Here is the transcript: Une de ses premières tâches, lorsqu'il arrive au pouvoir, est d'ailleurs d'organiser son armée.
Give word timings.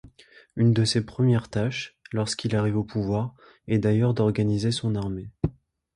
Une 0.55 0.73
de 0.73 0.83
ses 0.83 1.05
premières 1.05 1.47
tâches, 1.47 1.95
lorsqu'il 2.11 2.55
arrive 2.55 2.75
au 2.75 2.83
pouvoir, 2.83 3.35
est 3.67 3.77
d'ailleurs 3.77 4.15
d'organiser 4.15 4.71
son 4.71 4.95
armée. 4.95 5.29